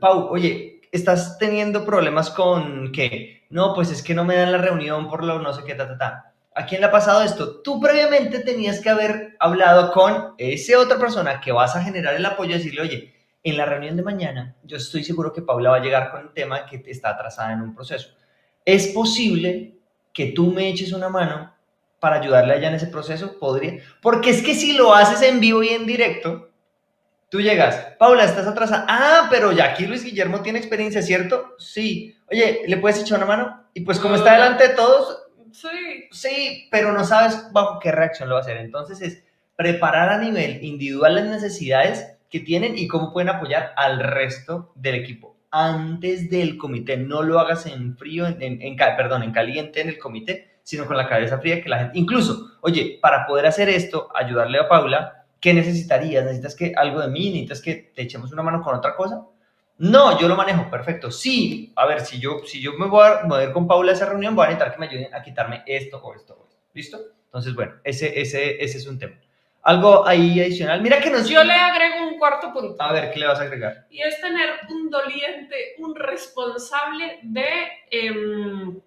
Pau, 0.00 0.28
oye, 0.30 0.80
estás 0.92 1.38
teniendo 1.38 1.84
problemas 1.84 2.30
con 2.30 2.92
qué? 2.92 3.44
No, 3.50 3.74
pues 3.74 3.90
es 3.90 4.02
que 4.02 4.14
no 4.14 4.24
me 4.24 4.36
dan 4.36 4.52
la 4.52 4.58
reunión 4.58 5.08
por 5.08 5.24
lo 5.24 5.40
no 5.40 5.52
sé 5.52 5.62
qué, 5.64 5.74
ta, 5.74 5.88
ta, 5.88 5.98
ta. 5.98 6.32
¿A 6.54 6.64
quién 6.64 6.80
le 6.80 6.86
ha 6.86 6.90
pasado 6.90 7.22
esto? 7.22 7.60
Tú 7.60 7.80
previamente 7.80 8.40
tenías 8.40 8.80
que 8.80 8.88
haber 8.88 9.36
hablado 9.38 9.92
con 9.92 10.34
esa 10.38 10.78
otra 10.78 10.98
persona 10.98 11.40
que 11.40 11.52
vas 11.52 11.76
a 11.76 11.82
generar 11.82 12.14
el 12.14 12.24
apoyo 12.24 12.50
y 12.50 12.58
decirle, 12.58 12.80
oye, 12.82 13.14
en 13.50 13.56
la 13.56 13.64
reunión 13.64 13.96
de 13.96 14.02
mañana 14.02 14.56
yo 14.64 14.76
estoy 14.76 15.04
seguro 15.04 15.32
que 15.32 15.40
Paula 15.40 15.70
va 15.70 15.76
a 15.76 15.82
llegar 15.82 16.10
con 16.10 16.20
el 16.20 16.32
tema 16.32 16.66
que 16.66 16.82
está 16.86 17.10
atrasada 17.10 17.52
en 17.52 17.62
un 17.62 17.76
proceso. 17.76 18.10
Es 18.64 18.88
posible 18.88 19.78
que 20.12 20.32
tú 20.32 20.50
me 20.50 20.68
eches 20.68 20.92
una 20.92 21.08
mano 21.08 21.54
para 22.00 22.16
ayudarle 22.16 22.54
allá 22.54 22.68
en 22.68 22.74
ese 22.74 22.88
proceso, 22.88 23.38
podría. 23.38 23.80
Porque 24.02 24.30
es 24.30 24.42
que 24.42 24.54
si 24.54 24.72
lo 24.72 24.92
haces 24.92 25.22
en 25.22 25.38
vivo 25.38 25.62
y 25.62 25.68
en 25.68 25.86
directo, 25.86 26.50
tú 27.28 27.40
llegas, 27.40 27.76
Paula, 28.00 28.24
estás 28.24 28.48
atrasada. 28.48 28.84
Ah, 28.88 29.28
pero 29.30 29.52
ya 29.52 29.66
aquí 29.66 29.86
Luis 29.86 30.02
Guillermo 30.02 30.40
tiene 30.40 30.58
experiencia, 30.58 31.00
¿cierto? 31.00 31.54
Sí. 31.58 32.16
Oye, 32.28 32.62
¿le 32.66 32.76
puedes 32.78 33.00
echar 33.00 33.18
una 33.18 33.28
mano? 33.28 33.64
Y 33.74 33.82
pues 33.82 34.00
como 34.00 34.16
está 34.16 34.32
delante 34.32 34.66
de 34.66 34.74
todos, 34.74 35.22
sí. 35.52 36.08
Sí, 36.10 36.68
pero 36.72 36.92
no 36.92 37.04
sabes 37.04 37.52
bajo 37.52 37.78
qué 37.78 37.92
reacción 37.92 38.28
lo 38.28 38.34
va 38.34 38.40
a 38.40 38.42
hacer. 38.42 38.56
Entonces 38.56 39.00
es 39.00 39.22
preparar 39.54 40.08
a 40.08 40.18
nivel 40.18 40.64
individual 40.64 41.14
las 41.14 41.26
necesidades 41.26 42.15
que 42.30 42.40
tienen 42.40 42.76
y 42.76 42.88
cómo 42.88 43.12
pueden 43.12 43.28
apoyar 43.28 43.72
al 43.76 44.00
resto 44.00 44.72
del 44.74 44.96
equipo 44.96 45.36
antes 45.50 46.28
del 46.28 46.58
comité. 46.58 46.96
No 46.96 47.22
lo 47.22 47.38
hagas 47.38 47.66
en 47.66 47.96
frío, 47.96 48.26
en, 48.26 48.76
perdón, 48.76 49.22
en 49.22 49.32
caliente 49.32 49.80
en 49.80 49.88
el 49.88 49.98
comité, 49.98 50.58
sino 50.62 50.86
con 50.86 50.96
la 50.96 51.08
cabeza 51.08 51.38
fría 51.38 51.62
que 51.62 51.68
la 51.68 51.78
gente... 51.78 51.98
Incluso, 51.98 52.58
oye, 52.60 52.98
para 53.00 53.26
poder 53.26 53.46
hacer 53.46 53.68
esto, 53.68 54.08
ayudarle 54.14 54.58
a 54.58 54.68
Paula, 54.68 55.24
¿qué 55.40 55.54
necesitarías? 55.54 56.24
¿Necesitas 56.24 56.54
que 56.54 56.72
algo 56.76 57.00
de 57.00 57.08
mí? 57.08 57.30
¿Necesitas 57.30 57.62
que 57.62 57.74
te 57.94 58.02
echemos 58.02 58.32
una 58.32 58.42
mano 58.42 58.60
con 58.62 58.74
otra 58.74 58.94
cosa? 58.94 59.24
No, 59.78 60.18
yo 60.20 60.28
lo 60.28 60.36
manejo, 60.36 60.70
perfecto. 60.70 61.10
Sí, 61.10 61.72
a 61.76 61.86
ver, 61.86 62.00
si 62.00 62.18
yo, 62.18 62.40
si 62.44 62.60
yo 62.60 62.72
me 62.74 62.86
voy 62.86 63.06
a 63.06 63.26
mover 63.26 63.52
con 63.52 63.66
Paula 63.66 63.92
a 63.92 63.94
esa 63.94 64.06
reunión, 64.06 64.34
voy 64.34 64.44
a 64.44 64.48
necesitar 64.48 64.74
que 64.74 64.80
me 64.80 64.86
ayuden 64.86 65.14
a 65.14 65.22
quitarme 65.22 65.62
esto 65.66 65.98
o 66.02 66.14
esto. 66.14 66.48
¿Listo? 66.74 66.98
Entonces, 67.26 67.54
bueno, 67.54 67.74
ese, 67.84 68.20
ese, 68.20 68.62
ese 68.62 68.78
es 68.78 68.86
un 68.86 68.98
tema. 68.98 69.16
Algo 69.66 70.06
ahí 70.06 70.40
adicional. 70.40 70.80
Mira 70.80 71.00
que 71.00 71.10
nos... 71.10 71.28
Yo 71.28 71.42
le 71.42 71.52
agrego 71.52 72.06
un 72.06 72.18
cuarto 72.18 72.52
punto. 72.52 72.80
A 72.80 72.92
ver, 72.92 73.10
¿qué 73.10 73.18
le 73.18 73.26
vas 73.26 73.40
a 73.40 73.42
agregar? 73.42 73.84
Y 73.90 74.00
es 74.00 74.20
tener 74.20 74.48
un 74.70 74.88
doliente, 74.88 75.74
un 75.78 75.96
responsable 75.96 77.18
de, 77.24 77.48
em, 77.90 78.80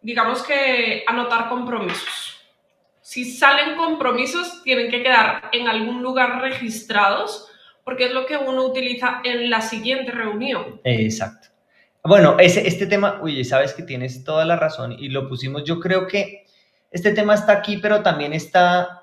digamos 0.00 0.44
que, 0.44 1.02
anotar 1.04 1.48
compromisos. 1.48 2.46
Si 3.00 3.24
salen 3.24 3.76
compromisos, 3.76 4.62
tienen 4.62 4.88
que 4.88 5.02
quedar 5.02 5.48
en 5.50 5.66
algún 5.66 6.00
lugar 6.00 6.40
registrados 6.40 7.50
porque 7.82 8.04
es 8.04 8.12
lo 8.12 8.24
que 8.24 8.36
uno 8.36 8.66
utiliza 8.66 9.20
en 9.24 9.50
la 9.50 9.62
siguiente 9.62 10.12
reunión. 10.12 10.80
Exacto. 10.84 11.48
Bueno, 12.04 12.36
ese, 12.38 12.68
este 12.68 12.86
tema, 12.86 13.18
oye, 13.20 13.42
sabes 13.42 13.74
que 13.74 13.82
tienes 13.82 14.22
toda 14.22 14.44
la 14.44 14.54
razón 14.54 14.92
y 14.92 15.08
lo 15.08 15.28
pusimos, 15.28 15.64
yo 15.64 15.80
creo 15.80 16.06
que 16.06 16.44
este 16.92 17.10
tema 17.10 17.34
está 17.34 17.54
aquí, 17.54 17.78
pero 17.78 18.00
también 18.00 18.32
está... 18.32 18.97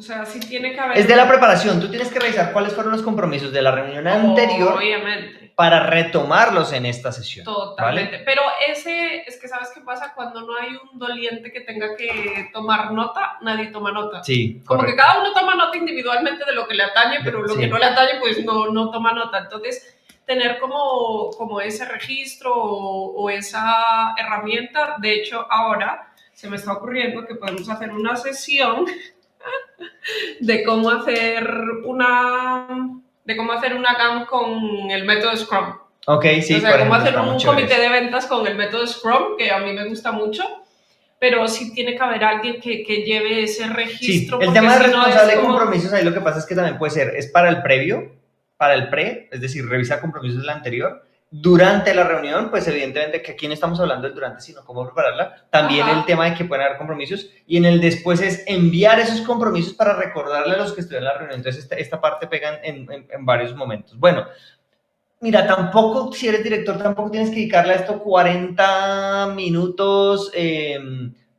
O 0.00 0.02
sea, 0.02 0.24
sí 0.24 0.40
tiene 0.40 0.72
que 0.72 0.80
haber... 0.80 0.96
Es 0.96 1.06
de 1.06 1.14
la 1.14 1.28
preparación, 1.28 1.78
tú 1.78 1.88
tienes 1.90 2.08
que 2.08 2.18
revisar 2.18 2.54
cuáles 2.54 2.72
fueron 2.72 2.90
los 2.92 3.02
compromisos 3.02 3.52
de 3.52 3.60
la 3.60 3.70
reunión 3.70 4.06
anterior 4.08 4.72
Obviamente. 4.78 5.52
para 5.54 5.84
retomarlos 5.88 6.72
en 6.72 6.86
esta 6.86 7.12
sesión. 7.12 7.44
Totalmente. 7.44 8.12
¿vale? 8.12 8.24
Pero 8.24 8.40
ese, 8.66 9.24
es 9.28 9.38
que 9.38 9.46
¿sabes 9.46 9.68
qué 9.74 9.82
pasa? 9.82 10.14
Cuando 10.14 10.40
no 10.40 10.56
hay 10.56 10.70
un 10.70 10.98
doliente 10.98 11.52
que 11.52 11.60
tenga 11.60 11.96
que 11.96 12.48
tomar 12.50 12.92
nota, 12.92 13.36
nadie 13.42 13.66
toma 13.66 13.92
nota. 13.92 14.24
Sí, 14.24 14.62
Como 14.64 14.84
que 14.84 14.96
cada 14.96 15.20
uno 15.20 15.34
toma 15.34 15.54
nota 15.54 15.76
individualmente 15.76 16.46
de 16.46 16.52
lo 16.54 16.66
que 16.66 16.74
le 16.76 16.84
atañe, 16.84 17.18
pero 17.22 17.42
lo 17.42 17.52
Sí. 17.52 17.60
que 17.60 17.66
no 17.68 17.76
le 17.76 17.84
atañe, 17.84 18.12
pues 18.20 18.42
no, 18.42 18.68
no 18.70 18.90
toma 18.90 19.12
nota. 19.12 19.36
Entonces, 19.36 19.98
tener 20.24 20.58
como, 20.60 21.28
como 21.36 21.60
ese 21.60 21.84
registro 21.84 22.54
o, 22.54 23.12
o 23.22 23.28
esa 23.28 24.14
herramienta, 24.16 24.94
de 24.98 25.12
hecho, 25.12 25.46
ahora 25.50 26.06
se 26.32 26.48
me 26.48 26.56
está 26.56 26.72
ocurriendo 26.72 27.26
que 27.26 27.34
podemos 27.34 27.68
hacer 27.68 27.90
una 27.90 28.16
sesión 28.16 28.86
de 30.40 30.62
cómo 30.64 30.90
hacer 30.90 31.48
una 31.84 32.66
de 33.24 33.36
cómo 33.36 33.52
hacer 33.52 33.74
una 33.74 33.94
GAM 33.94 34.26
con 34.26 34.90
el 34.90 35.04
método 35.04 35.36
Scrum. 35.36 35.74
Ok, 36.06 36.24
sí, 36.42 36.54
o 36.54 36.60
sea, 36.60 36.78
cómo 36.78 36.94
hacer 36.94 37.16
un 37.18 37.38
comité 37.38 37.78
de 37.78 37.88
ventas 37.88 38.26
con 38.26 38.46
el 38.46 38.56
método 38.56 38.86
Scrum, 38.86 39.36
que 39.38 39.50
a 39.50 39.58
mí 39.60 39.72
me 39.72 39.86
gusta 39.86 40.10
mucho, 40.10 40.42
pero 41.18 41.46
sí 41.46 41.72
tiene 41.74 41.94
que 41.94 42.02
haber 42.02 42.24
alguien 42.24 42.60
que, 42.60 42.82
que 42.82 43.02
lleve 43.04 43.42
ese 43.44 43.64
Sí, 43.64 43.70
registro. 43.70 44.40
el 44.40 44.46
porque 44.46 44.60
tema 44.60 44.76
de 44.78 44.84
si 44.86 44.90
no 44.90 44.96
es 45.00 45.04
responsable 45.06 45.32
de 45.34 45.40
como- 45.40 45.58
compromisos, 45.58 45.92
ahí 45.92 46.04
lo 46.04 46.14
que 46.14 46.20
pasa 46.22 46.38
es 46.40 46.46
que 46.46 46.54
también 46.54 46.78
puede 46.78 46.90
ser, 46.92 47.14
es 47.14 47.28
para 47.28 47.50
el 47.50 47.62
previo, 47.62 48.10
para 48.56 48.74
el 48.74 48.88
pre, 48.88 49.28
es 49.30 49.40
decir, 49.40 49.66
revisar 49.68 50.00
compromisos 50.00 50.40
del 50.40 50.50
anterior. 50.50 51.04
Durante 51.32 51.94
la 51.94 52.02
reunión, 52.02 52.50
pues 52.50 52.66
evidentemente 52.66 53.22
que 53.22 53.32
aquí 53.32 53.46
no 53.46 53.54
estamos 53.54 53.78
hablando 53.78 54.06
del 54.08 54.14
durante, 54.14 54.40
sino 54.40 54.64
cómo 54.64 54.84
prepararla. 54.84 55.46
También 55.48 55.86
Ajá. 55.86 55.98
el 56.00 56.04
tema 56.04 56.24
de 56.24 56.34
que 56.34 56.44
pueden 56.44 56.64
haber 56.66 56.76
compromisos. 56.76 57.26
Y 57.46 57.56
en 57.56 57.66
el 57.66 57.80
después 57.80 58.20
es 58.20 58.42
enviar 58.48 58.98
esos 58.98 59.20
compromisos 59.20 59.74
para 59.74 59.94
recordarle 59.94 60.54
a 60.54 60.58
los 60.58 60.72
que 60.72 60.80
estuvieron 60.80 61.06
en 61.06 61.12
la 61.12 61.18
reunión. 61.18 61.38
Entonces, 61.38 61.62
esta, 61.62 61.76
esta 61.76 62.00
parte 62.00 62.26
pega 62.26 62.58
en, 62.64 62.90
en- 62.90 63.06
en 63.08 63.24
varios 63.24 63.54
momentos. 63.54 63.96
Bueno, 63.96 64.26
mira, 65.20 65.46
tampoco, 65.46 66.12
si 66.12 66.26
eres 66.26 66.42
director, 66.42 66.76
tampoco 66.82 67.12
tienes 67.12 67.30
que 67.30 67.36
dedicarle 67.36 67.74
a 67.74 67.76
esto 67.76 68.00
40 68.02 69.26
minutos, 69.36 70.32
eh, 70.34 70.80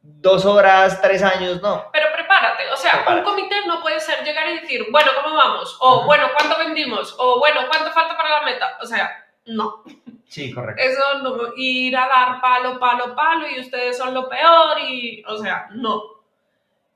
dos 0.01 0.45
horas, 0.45 1.01
tres 1.01 1.21
años, 1.21 1.61
no. 1.61 1.89
Pero 1.91 2.07
prepárate, 2.15 2.63
o 2.73 2.77
sea, 2.77 2.91
Prepárate. 2.93 3.19
un 3.19 3.25
comité 3.35 3.55
no 3.67 3.81
puede 3.81 3.99
ser 3.99 4.23
llegar 4.23 4.47
y 4.49 4.59
decir, 4.61 4.85
bueno, 4.89 5.11
¿cómo 5.21 5.35
vamos? 5.35 5.77
O 5.81 5.97
Ujú. 5.97 6.05
bueno, 6.05 6.27
¿cuánto 6.37 6.57
vendimos? 6.59 7.13
O 7.19 7.39
bueno, 7.39 7.61
¿cuánto 7.69 7.91
falta 7.91 8.15
para 8.15 8.29
la 8.39 8.45
meta? 8.45 8.77
O 8.81 8.85
sea, 8.85 9.11
no. 9.45 9.83
Sí, 10.27 10.53
correcto. 10.53 10.81
Eso 10.81 11.19
no, 11.23 11.53
ir 11.57 11.95
a 11.97 12.07
dar 12.07 12.41
palo, 12.41 12.79
palo, 12.79 13.15
palo 13.15 13.45
y 13.49 13.59
ustedes 13.59 13.97
son 13.97 14.13
lo 14.13 14.29
peor 14.29 14.79
y, 14.79 15.23
o 15.27 15.37
sea, 15.37 15.67
no. 15.73 16.01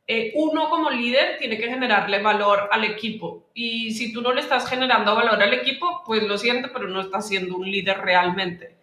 Eh, 0.08 0.32
uno 0.36 0.70
como 0.70 0.90
líder 0.92 1.38
tiene 1.40 1.58
que 1.58 1.68
generarle 1.68 2.22
valor 2.22 2.70
al 2.72 2.84
equipo 2.84 3.48
y 3.56 3.92
si 3.92 4.14
tú 4.14 4.22
no 4.22 4.32
le 4.32 4.42
estás 4.42 4.70
generando 4.70 5.16
valor 5.16 5.42
al 5.42 5.54
equipo, 5.54 6.04
pues 6.06 6.24
lo 6.24 6.38
siento, 6.38 6.70
pero 6.72 6.88
no 6.88 7.02
estás 7.02 7.28
siendo 7.28 7.58
un 7.58 7.70
líder 7.70 7.98
realmente. 8.00 8.76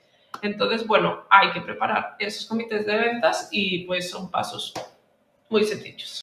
Entonces, 0.42 0.86
bueno, 0.86 1.24
hay 1.30 1.52
que 1.52 1.60
preparar 1.60 2.16
esos 2.18 2.46
comités 2.46 2.84
de 2.86 2.96
ventas 2.96 3.48
y 3.52 3.84
pues 3.84 4.10
son 4.10 4.30
pasos 4.30 4.74
muy 5.48 5.64
sencillos. 5.64 6.22